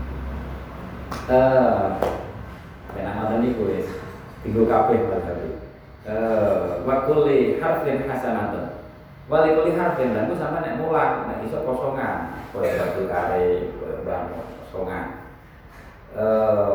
[1.25, 1.85] eh
[2.93, 3.89] ben ngoten niku wis
[4.45, 5.49] tinggal kabeh tadi.
[6.05, 8.77] Eh wa kulli harfin hasanatun.
[9.25, 12.45] Wali kulli harfin lan ku sampe nek mulang nek iso kosongan.
[12.53, 14.25] Kaya batu kare kaya bang
[14.69, 15.05] kosongan.
[16.13, 16.73] Eh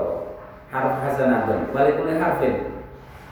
[0.74, 1.70] harf hasanatun.
[1.70, 2.82] Wali kulli harfin.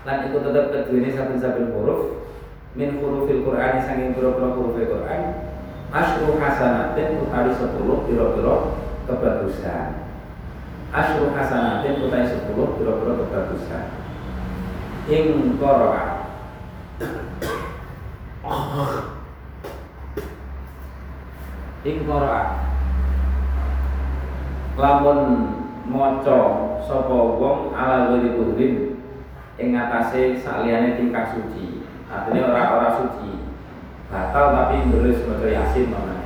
[0.06, 2.30] Lan iku tetep keduwene saben-saben huruf.
[2.78, 5.34] Min hurufil Qur'an sanging pira-pira huruf Qur'an.
[5.90, 8.54] Asyru hasanatin utawi 10 pira-pira
[9.08, 10.07] kebagusan
[10.88, 13.86] asyru hasanatin utawi 10 pira-pira kebagusan.
[15.08, 16.04] Ing qara'a
[21.84, 22.42] ing qara'a
[24.76, 25.20] lamun
[25.88, 26.40] maca
[26.84, 28.74] sapa wong ala ghairi udhrin
[29.56, 31.84] ing ngatasé saliyane tingkah suci.
[32.08, 33.32] Artinya orang-orang suci.
[34.08, 36.17] Batal tapi terus maca yasin mana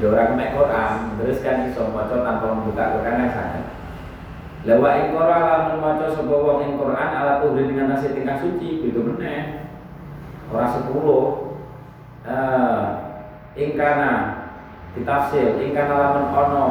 [0.00, 3.60] ya orang kemek Quran terus kan iso maca tanpa membuka Quran yang sana
[4.60, 8.84] Lawa ing Quran lamun maca sapa wong ing Quran ala tuhri dengan nasi tingkah suci
[8.84, 9.72] itu meneh.
[10.52, 11.56] Ora sepuluh.
[12.28, 12.84] Eh
[13.56, 14.44] ing kana
[14.92, 16.66] ditafsir ing kana lamun ono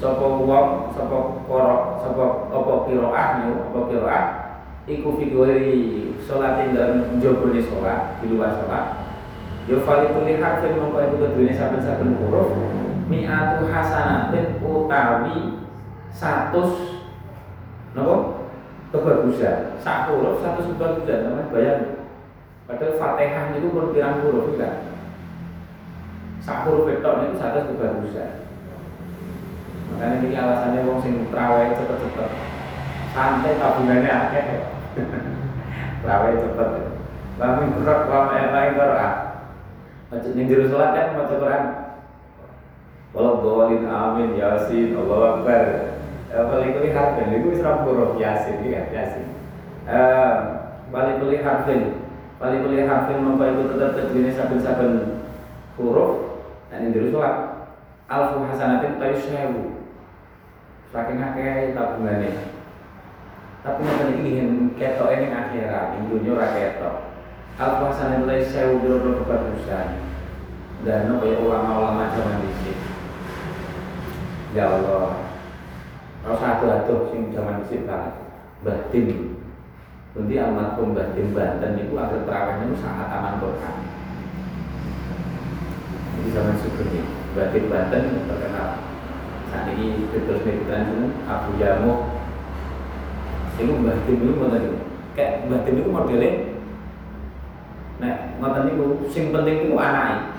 [0.00, 4.24] sapa wong sapa korok sapa apa qiraah apa qiraah
[4.88, 9.01] iku figuri sholat yang dalam jobone sholat di luar sholat
[9.70, 12.50] yo fali kulli harfin mongko iku kedune saben-saben huruf.
[13.06, 15.62] Mi'atu hasanatin utawi
[16.10, 18.16] 100 napa?
[18.92, 19.80] Kebagusan.
[19.80, 21.82] Sak huruf satu kebagusan namanya bayang
[22.68, 24.92] padahal Fatihah itu pun pirang huruf kan
[26.42, 28.42] sak huruf itu itu satu kebagusan.
[29.92, 32.30] Makanya ini alasannya wong sing terawih cepet-cepet.
[33.12, 34.44] Santai tabungannya akeh.
[36.08, 36.70] Rawe cepet.
[37.36, 39.31] Kurang lama yang lain Quran.
[40.12, 41.64] Macam yang juru sholat kan baca Quran.
[43.16, 45.64] Walau bawalin amin yasin Allah akbar.
[46.32, 49.32] Balik kuli harfin, itu bisa huruf yasin, ya yasin.
[50.92, 52.04] Balik kuli harfin,
[52.36, 55.24] balik kuli harfin mampu itu tetap terdiri saben-saben
[55.80, 57.36] huruf dan yang juru sholat.
[58.12, 59.80] Alfu hasanatin tayu sewu.
[60.92, 62.52] Saking akeh tabungannya
[63.62, 67.11] tapi nanti ingin ketok ini akhirat dunia ora ketok
[67.60, 70.12] al puasa mulai sewu biro kebagusan
[70.82, 72.78] dan kaya ulama-ulama zaman dhisik.
[74.56, 75.30] Ya Allah.
[76.22, 78.14] Kalau satu atuh sing zaman dhisik banget.
[78.62, 79.38] Mbah Tim.
[80.12, 83.76] Nanti almarhum Mbah Tim Banten itu akhir terawihnya itu sangat aman Quran.
[86.12, 87.02] Jadi zaman sebelumnya
[87.34, 88.70] Mbah Tim Banten terkenal.
[89.52, 90.64] Saat ini terus itu
[91.28, 92.00] Abu Yamuh.
[93.60, 94.50] Itu Mbah Tim itu mau
[95.14, 96.51] kayak Mbah Tim itu modelnya
[98.02, 100.34] Nek ngoten niku sing penting niku anake.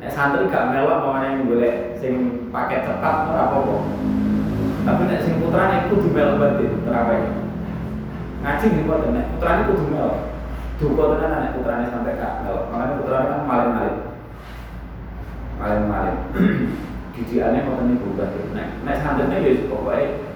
[0.00, 3.76] Nek santri gak melok pamane golek sing paket tetap ora apa-apa.
[4.88, 7.22] Tapi nek sing putrane kudu melok batin terawih.
[8.40, 10.16] Ngaji nih kok nek putrane kudu melok.
[10.80, 12.64] Duka tenan nek putrane sampai gak melok.
[12.72, 13.98] Makanya putrane kan maling-maling.
[15.60, 16.18] Maling-maling.
[17.12, 18.56] Didikane ngoten niku batin.
[18.56, 20.32] Nek nek santrine ya pokoke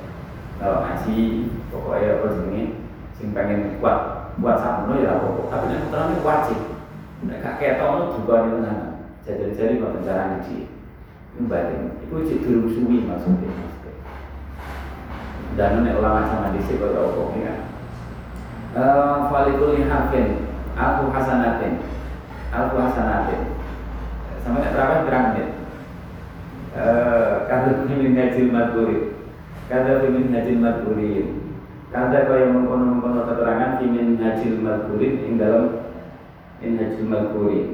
[0.56, 2.64] kalau ngaji, pokoknya apa jenenge
[3.12, 6.60] sing pengen kuat buat sakmono ya apa tapi nek ini wajib.
[7.24, 8.78] Nek ketok ngono dukane tenan
[9.24, 10.68] jajal-jali kok cara iki
[11.36, 13.52] batin itu cek durung suwi maksudnya
[15.56, 17.54] dan nek ulama sama di sini kaya apa ya?
[18.76, 20.44] Eh falikul hafin
[20.76, 21.80] alfu hasanatin.
[22.52, 23.56] Alfu hasanatin.
[24.44, 25.08] Sama nek berapa?
[25.08, 25.48] Berapa menit?
[26.76, 29.16] Eh kada min hajil madhuri
[29.72, 31.40] kada min hajil madhuri
[31.88, 32.52] Kata kaya
[33.16, 35.66] mengkono-mengkono keterangan Imin hajil madhurin Yang dalam
[36.60, 37.68] In hajil madhurin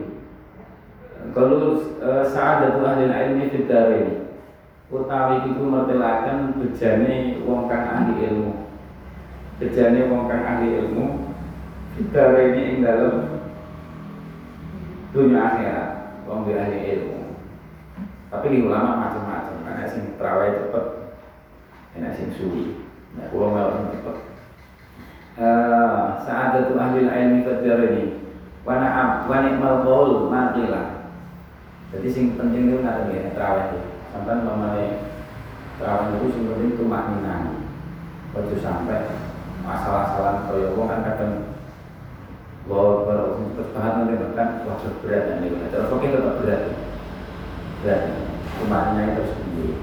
[1.35, 4.14] Kalau e, sa'adatu ahli ilmi ini
[4.92, 8.68] Utawi itu mertelakan bejane wong kang ahli ilmu.
[9.57, 11.33] Bejane wong kang ahli ilmu
[11.96, 13.16] ini yang dalam
[15.12, 15.88] Dunia akhirat
[16.28, 17.37] Wong ahli ilmu.
[18.28, 20.85] Tapi di ulama macam-macam Karena sing terawai cepet
[21.96, 24.32] Enak sing suwi Nah, melok cepat.
[26.23, 28.05] Saat itu ahli ilmi kerja ini,
[28.68, 31.09] wana am, wana imal qaul matilah.
[31.92, 33.81] Jadi sing penting itu nggak ya terawih itu.
[34.12, 34.85] Sampai mamane
[35.77, 37.64] terawih itu sing penting itu makninan.
[38.33, 39.12] Ojo sampai
[39.61, 41.35] masalah-masalah kaya wong kan kadang
[42.71, 45.66] Wah, kalau terus bahan nanti bahkan wah berat dan ini.
[45.66, 46.62] Terus oke tetap berat,
[47.83, 48.03] berat.
[48.62, 49.75] Rumahnya itu sendiri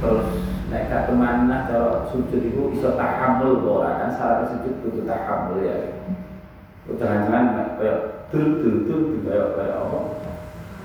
[0.00, 0.28] terus
[0.70, 5.58] nek gak ke mana kalau sujud itu bisa tahamul ora kan salah sujud butuh tahamul
[5.66, 5.98] ya.
[6.90, 7.98] Jangan-jangan kayak
[8.30, 9.98] dul dul dul kayak kayak apa?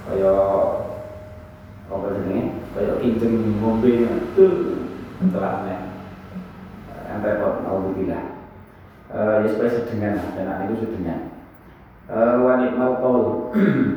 [0.10, 0.42] Kayak
[1.86, 2.40] apa ini
[2.74, 3.94] kayak kinceng ngombe
[4.34, 4.54] dul
[5.22, 5.82] setelah nek.
[7.06, 8.24] Yang repot alhamdulillah
[9.14, 11.20] uh, ya supaya sedengan dan itu sedengan.
[12.06, 13.24] Uh, wanikmal kaul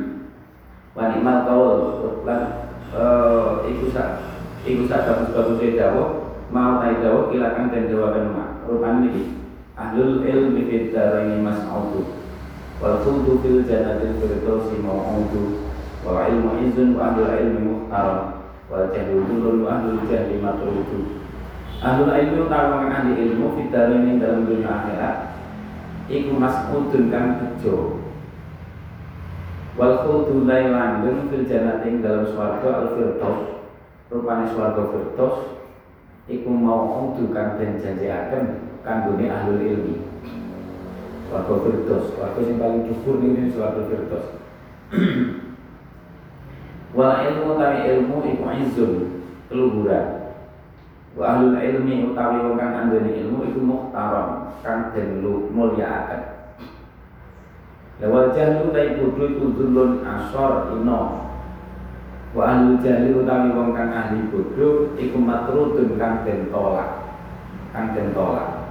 [0.97, 1.73] wanikmal kaul
[2.25, 3.89] lan uh, iku
[4.69, 9.41] Iku sak bagus-bagusnya dawa Mau naik dawa kilakan dan jawaban mak Rupan ini
[9.73, 12.05] Ahlul ilmi fid ini mas audu
[12.77, 15.65] Wal khuldu fil janatil firdausi mau'udu
[16.05, 18.45] Wal ilmu izun wa ahlul ilmi muhtaram.
[18.69, 21.17] Wal jahlu dulun wa ahlul jahli matrudu
[21.81, 25.15] Ahlul ilmi utawa ahli ilmu fid ini dalam dunia akhirat
[26.13, 28.05] Iku mas'udun kan bejo.
[29.73, 33.58] Wal khuldu lai langgeng fil janatin dalam suarga al-firdaus
[34.09, 35.61] rupane swarga firdaus
[36.25, 40.01] iku mau udu kang den janjiaken kanggone ahlul ilmi.
[41.29, 44.27] Swarga firdaus swarga sing paling dhuwur ning swarga firdaus
[46.97, 48.93] wal ilmu utawi ilmu iku izun
[49.45, 50.33] keluhuran.
[51.13, 55.21] Wa ahlul ilmi utawi wong kang ilmu iku muhtaram kang den
[55.53, 56.41] mulyakaken
[57.99, 61.28] Lewat jahlu tai bodho iku zulun asor ino
[62.29, 67.09] Wa ahli jahli utawi wong kang ahli bodho iku matrudun kang den tolak.
[67.73, 68.69] Kang den tolak.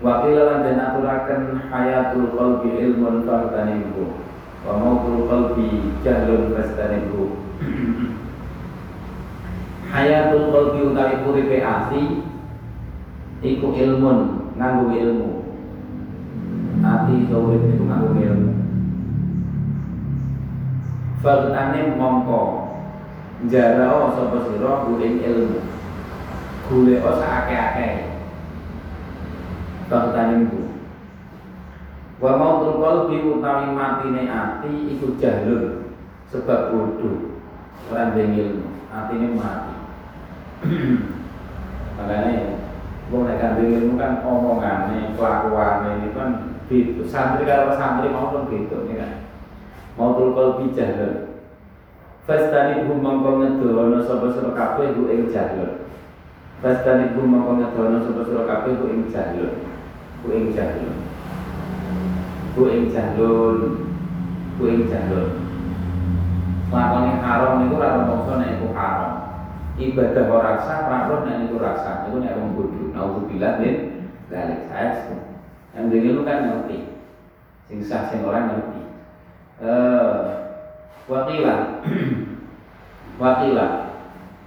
[0.00, 4.16] Wa qila lan den aturaken hayatul qalbi ilmun fardanihu.
[4.64, 7.36] Wa mautul qalbi jahlun fastanihu.
[9.92, 12.24] hayatul qalbi utawi uripe ati
[13.44, 15.30] iku ilmun nganggo ilmu.
[16.80, 18.59] Ati urip iku nganggo ilmu.
[21.20, 22.40] Faltane mongko
[23.52, 25.60] jarao sapa sira ing ilmu.
[26.64, 28.08] Golek sakake-ake.
[29.92, 30.60] Faltane ku.
[32.24, 35.92] Wa mautul qalbi utawi matine ati iku jahlun
[36.32, 37.36] sebab bodoh.
[37.92, 39.76] Ora ilmu, atine mati.
[42.00, 42.64] Makanya
[43.12, 46.30] wong nek kandung ilmu kan omongane, kelakuane itu kan
[46.64, 47.02] beda.
[47.04, 49.19] Santri kalau santri mau pun beda ya kan
[49.98, 51.30] mautul qalbi jahlun
[52.28, 55.88] Fastani bu mongko ngedono sapa sira kabeh ku ing jahlun
[56.62, 59.52] Fastani bu mongko ngedono sapa sira kabeh ku ing jahlun
[60.22, 60.94] ku ing jahlun
[62.54, 63.56] ku ing jahlun
[64.60, 65.50] ku ing jahlun
[66.70, 69.12] lakoni haram niku ora rumangsa nek iku haram.
[69.74, 72.94] Ibadah ora sah lakon nek niku rasa niku nek wong bodho.
[72.94, 74.54] Naudzubillah min saya
[75.74, 76.94] yang dulu kan ngerti.
[77.66, 78.89] Sing sah sing ora ngerti
[81.10, 81.54] wakila
[83.20, 83.66] wakila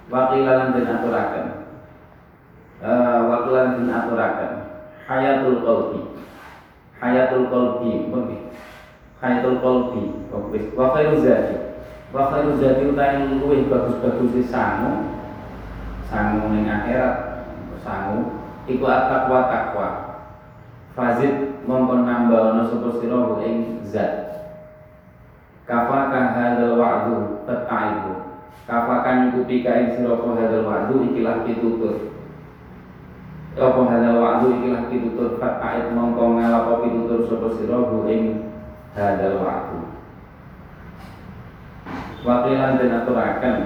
[0.09, 1.47] wakila lan den aturaken.
[2.81, 4.51] Eh wakila lan aturaken.
[5.05, 5.99] Hayatul qalbi.
[6.97, 8.49] Hayatul qalbi mungkin
[9.21, 10.03] hayatul qalbi
[10.73, 11.55] wa khairu zati.
[12.09, 15.13] Wa khairu zati utahe luwih bagus-bagus sangu.
[16.09, 17.45] Sangu ning akhirat.
[17.83, 18.39] Sangu.
[18.63, 19.87] Iku at-taqwa takwa
[20.95, 24.22] fazid mongkon nambah ana sapa sira ing zat
[25.63, 28.13] kafaka hadzal wa'du fataibu
[28.67, 32.13] kafakan nyukupi ka ing sira hadzal wa'du ikilah pitutur.
[33.53, 37.77] Apa hadal wa'du ikilah pitutur fata'id mongko ngalapa pitutur sapa sira
[38.09, 38.49] ing
[38.97, 39.79] hadal wa'du.
[42.23, 43.57] Wakilan dan aturakan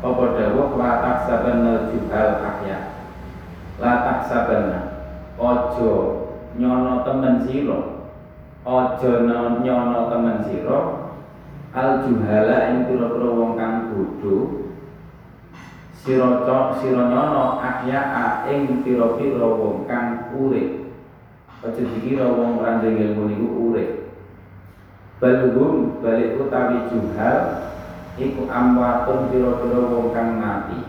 [0.00, 2.96] Apa dawuh latak sabanal juhal ahya.
[3.76, 4.80] Latak sabana
[5.36, 5.92] Ojo
[6.56, 8.08] nyono temen siro
[8.64, 10.99] Ojo nyono temen siro
[11.70, 14.66] Al juhala ing pira-pira wong kang bodho
[16.02, 16.42] sira
[16.82, 20.90] sira nyono ahya ing pira-pira wong kang urip.
[21.62, 23.90] Aja dikira wong randeng ilmu niku urip.
[25.22, 27.38] Balik utawi juhal
[28.18, 30.82] iku amwatun pira-pira wong kang mati.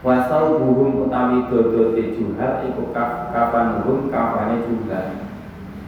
[0.00, 5.20] Wasau buhum utawi dodote juhal iku kapan buhum kafane juhal.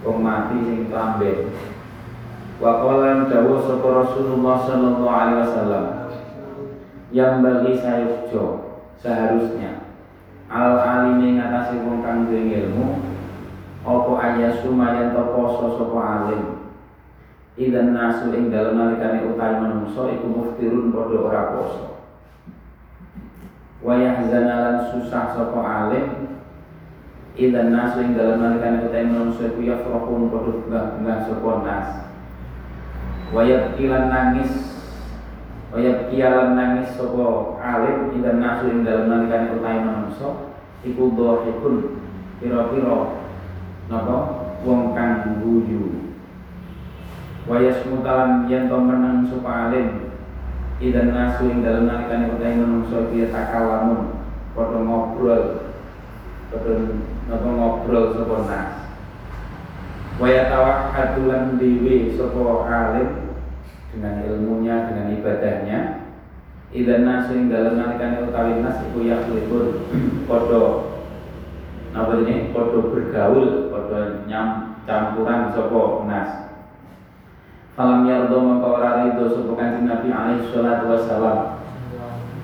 [0.04, 1.56] Wong mati sing klamben
[2.58, 5.84] wa qala dawu sapa Rasulullah sallallahu alaihi wasallam
[7.14, 8.44] yang bagi sayukjo
[8.98, 9.86] seharusnya
[10.50, 12.98] al alimi ngatasi wong kang duwe ilmu
[13.88, 16.44] apa ayasu mayan to poso sapa alim.
[17.58, 21.84] Idan nasu ing dalem nalikane utahe manungsa iku muftirun padha ora poso.
[23.82, 26.38] Wa yahzanalan susah sapa alim
[27.34, 32.07] idan nasu ing dalem nalikane utahe manungsa iku yafrahun padha bangga sapa nas
[33.32, 34.78] wa yabkilan nangis.
[35.68, 42.00] Waya kialan nangis sopo alim Idan nasu ing dalam nalikan utai manungso Iku dohikun
[42.40, 43.20] Piro-piro
[43.92, 44.16] Napa?
[44.64, 46.08] Wong kang guyu.
[47.44, 50.08] Waya semutalan yen to menang sopo alim
[50.80, 54.24] Idan nasu ing dalam nalikan utai manungso Dia takalamun
[54.56, 55.68] Kodo ngobrol.
[56.48, 56.96] Kodo
[57.28, 58.77] Napa ngobrol sopo nas
[60.18, 63.38] Waya tawak hadulan diwi sopo alim
[63.94, 65.78] dengan ilmunya, dengan ibadahnya.
[66.74, 69.88] Idan nasu dalam nalikan utawi nas iku yakulipun
[70.28, 70.90] podo
[71.94, 76.50] apa ini podo bergaul podo nyam campuran sopo nas.
[77.78, 81.62] Falam yardo maka ora rido sopo kanjeng Nabi alaihi salatu wassalam.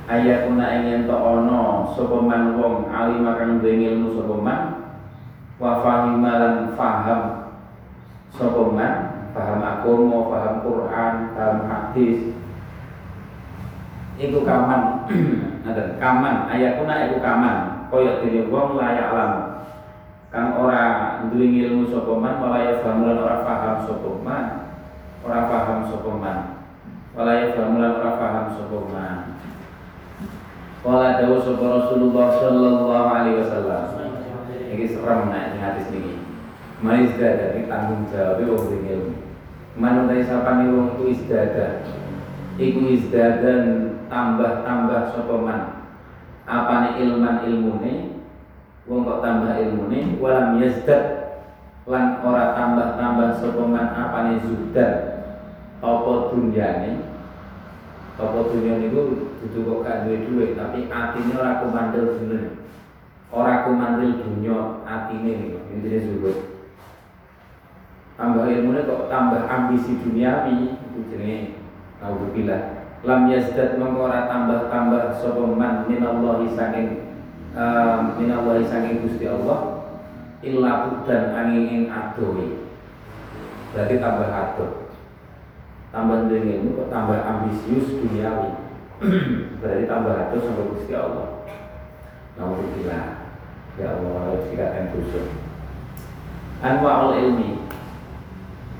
[0.06, 1.90] Ayakuna ingin to ono
[2.22, 3.26] man wong alim
[3.66, 4.94] ilmu sopo man
[5.58, 7.43] wa fahimalan faham
[8.34, 12.30] sopo man paham agama, paham Quran, paham hadis.
[14.14, 15.10] Iku kaman,
[15.66, 17.56] ada kaman, ayatuna iku kaman.
[17.90, 19.32] Kaya dene wong layak lam.
[20.30, 24.44] Kang ora duwe ilmu sapa man, wala ya ora paham sapa man.
[25.22, 26.38] Ora paham sapa man.
[27.14, 29.18] Wala ya ora paham sapa man.
[30.82, 33.82] Wala dawu sapa Rasulullah sallallahu alaihi wasallam.
[34.74, 36.23] Iki serem nek hadis niki.
[36.84, 39.16] Manis dari tanggung jawab wong ilmu.
[39.80, 41.80] Manutai sapani wong ku isdada
[42.60, 42.92] iku
[44.12, 45.80] tambah-tambah sokoman
[46.44, 48.20] apane ilman ilmune?
[48.84, 50.20] Wong kok tambah ilmune?
[50.20, 51.24] Walam yazdad.
[51.88, 54.92] Lan ora tambah-tambah sokoman apane zuhdan
[55.80, 57.00] apa dunyane?
[58.20, 62.60] Apa dunya niku dudu kok gak duwe duit tapi atine ora kumandel dunya
[63.32, 66.53] ora kumandel dunya atine niku intine zuhud
[68.14, 71.38] tambah ilmu kok tambah ambisi duniawi itu jenenge
[71.98, 72.62] naudzubillah.
[73.04, 77.20] Lam yazdad mengora tambah-tambah sapa man minallahi saking
[77.52, 79.84] uh, minallahi saking Gusti Allah
[80.40, 82.64] illa dan angin ing adohi
[83.76, 84.72] berarti tambah adoh.
[85.94, 88.50] Tambah ilmu kok tambah ambisius duniawi.
[89.62, 91.46] Berarti tambah adoh sama Gusti Allah.
[92.34, 93.30] Naudzubillah.
[93.78, 95.26] Ya Allah tidak akan kusuk
[96.64, 97.63] anwa'ul ilmi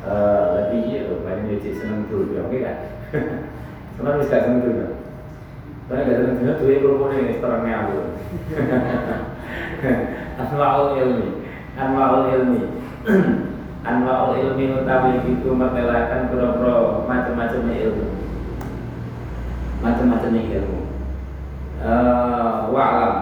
[0.04, 2.76] Lebih iya loh, dia cik seneng tuh, oke kan?
[3.96, 4.92] Senang bisa seneng kan?
[5.84, 7.96] Karena gak seneng tuh, tuh ya kerupuknya ini terangnya aku.
[10.40, 11.28] Anwa'ul ilmi,
[11.76, 12.62] anwa'ul ilmi.
[13.84, 18.06] anwaul ilmi utawi itu mertelakan pura-pura macam-macam ilmu
[19.84, 20.80] macam-macam ilmu
[21.84, 23.16] uh, wa'lam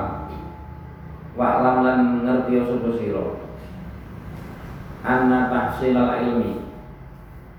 [1.34, 3.26] wa'lam lan ngerti sapa sira
[5.02, 6.61] anna tahsilal ilmi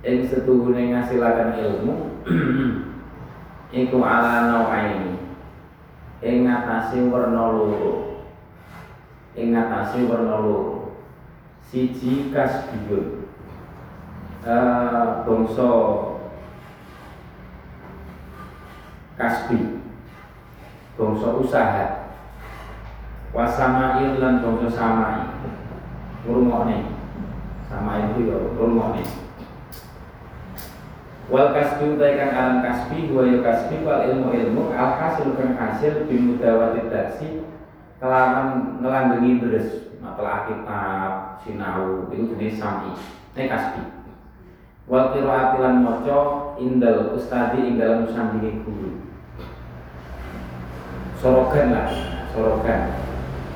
[0.03, 1.93] ing setuhune ngasilaken ilmu
[3.81, 5.15] iku ala nau'aini.
[6.19, 8.27] Ing ngatasi warna loro.
[9.39, 10.91] Ing ngatasi loro.
[11.63, 13.25] Siji kasbiyun
[14.43, 15.71] uh, bangsa
[19.15, 19.81] kasbi.
[20.99, 21.85] Bangsa usaha.
[23.31, 25.31] Wasamail lan bangsa samai.
[26.27, 26.91] Ngurungokne
[27.71, 29.22] sama itu ya ngurungokne
[31.33, 35.57] wal kasbi utai kang aran kasbi wa ya kasbi wal ilmu ilmu al hasil kang
[35.57, 37.41] hasil bimudawati daksi
[37.97, 42.93] kelaman ngelanggengi deres masalah kitab sinau itu jenis sami
[43.33, 43.81] ini kasbi.
[44.85, 49.01] Wal qiraati lan maca indal ustadi ing dalam musandingi guru.
[51.17, 51.89] Sorogan lah
[52.29, 52.93] sorogan.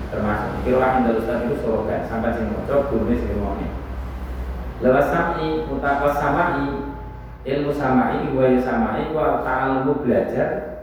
[0.10, 3.70] Termasuk qiraat indal ustadi itu sorogan sampai sing maca gurune sing ngomongnya
[4.78, 6.87] lewat sami utawa samai
[7.48, 10.76] ilmu samai wa ya samai wa ta'allumu belajar.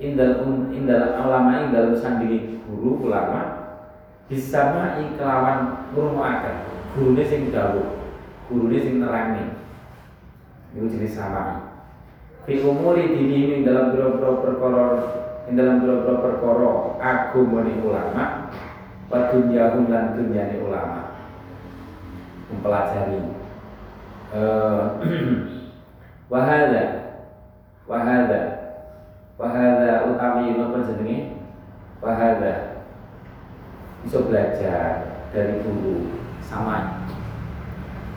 [0.00, 3.56] Indal um, indal ulama indal sandingi guru ulama.
[4.28, 6.56] Bisa mai kelawan ngurungokaken
[6.94, 7.98] gurune sing dawuh
[8.46, 9.58] gurune sing nerangi
[10.70, 11.66] itu jenis samai.
[12.46, 14.86] Fi umuri dini ing dalam biro-biro perkara
[15.50, 16.70] dalam biro-biro perkara
[17.02, 18.24] agamane ulama
[19.10, 21.18] wa dunyahum lan dunyane ulama.
[22.50, 23.18] Mempelajari.
[24.30, 25.02] Uh,
[26.30, 26.84] wahada.
[27.90, 28.42] Wahada.
[29.34, 31.34] Wahada utawi napa jenenge?
[31.98, 32.86] Wahada.
[34.06, 36.06] Bisa belajar dari guru.
[36.40, 37.02] Sama.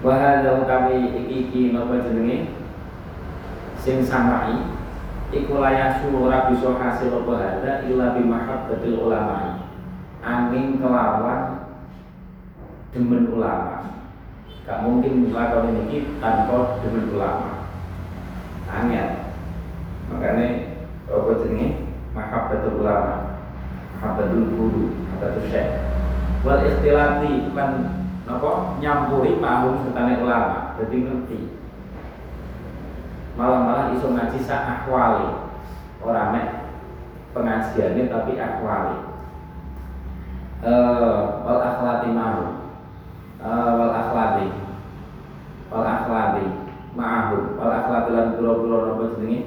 [0.05, 2.53] Wahada utawi iki iki napa jenenge?
[3.82, 4.61] Sing samai.
[5.34, 9.66] Iku layak ora bisa hasil apa hada illa bi mahabbatil ulama
[10.22, 11.74] angin kelawan
[12.93, 13.97] demen ulama.
[14.64, 17.62] Gak mungkin melakukan ini tanpa demen ulama
[18.74, 19.09] angel
[20.09, 20.74] makanya
[21.07, 21.69] apa jenenge?
[22.13, 23.41] Mahabbatul ulama.
[23.97, 25.82] Mahabbatul guru mahabbatul syekh.
[26.45, 27.71] Wal istilati lan
[28.30, 30.78] napa nyampuri mahum sertane ulama.
[30.78, 31.39] Jadi ngerti.
[33.34, 35.26] Malah-malah iso ngaji sak akwali
[36.05, 36.69] ora mek
[37.34, 38.97] pengajiannya tapi akwali
[40.63, 42.69] eh wal akhlati mahum
[43.41, 44.47] uh, wal akhlati.
[45.74, 46.62] Wal akhlati
[46.93, 49.39] ma'ahum wal akhlati lan pura-pura napa jenenge?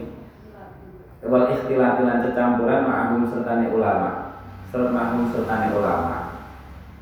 [1.27, 4.39] Wal ikhtilati lan cecampuran ma'ahum sertane ulama.
[4.71, 6.39] Serta ma'ahum sertane ulama.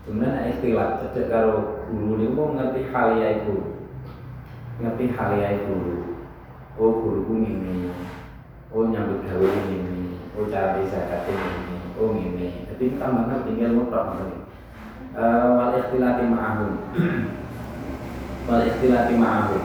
[0.05, 3.57] Cuman ikhtilat cecek karo guru niku mau ngerti hal ya iku?
[4.81, 5.77] Ngerti hal ya iku?
[6.77, 7.93] Oh guruku ngene.
[8.69, 10.21] Oh nyambut gawe ngene.
[10.37, 11.77] Oh cara bisa ngene.
[11.97, 12.69] Oh ngene.
[12.69, 14.13] Tapi tambah ngerti ilmu tok
[15.15, 16.73] uh, wal ikhtilati ma'ahum
[18.51, 19.63] wal ikhtilati ma'ahum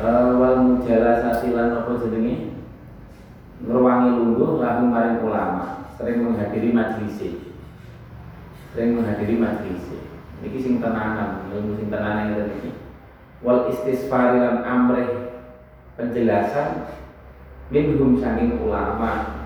[0.00, 2.56] wal mujalasati lan apa jenenge?
[3.62, 7.38] Ngruwangi lungguh lahu maring ulama sering menghadiri majelis
[8.72, 9.84] sering menghadiri majelis
[10.42, 12.70] iki sing tenanan ilmu sing tenanan ngene iki.
[13.44, 15.34] Wal istisfari lan amrih
[15.94, 16.88] penjelasan
[17.70, 19.44] minhum saking ulama.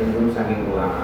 [0.00, 0.94] Minhum saking ulama